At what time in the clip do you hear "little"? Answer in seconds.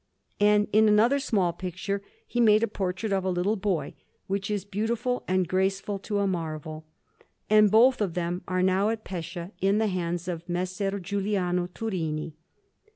3.29-3.55